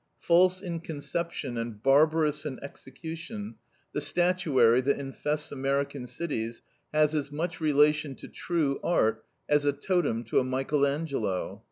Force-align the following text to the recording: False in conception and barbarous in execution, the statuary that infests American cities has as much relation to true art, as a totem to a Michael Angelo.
False 0.17 0.63
in 0.63 0.79
conception 0.79 1.59
and 1.59 1.83
barbarous 1.83 2.43
in 2.43 2.57
execution, 2.63 3.53
the 3.93 4.01
statuary 4.01 4.81
that 4.81 4.97
infests 4.99 5.51
American 5.51 6.07
cities 6.07 6.63
has 6.91 7.13
as 7.13 7.31
much 7.31 7.61
relation 7.61 8.15
to 8.15 8.27
true 8.27 8.79
art, 8.83 9.23
as 9.47 9.63
a 9.63 9.71
totem 9.71 10.23
to 10.23 10.39
a 10.39 10.43
Michael 10.43 10.87
Angelo. 10.87 11.59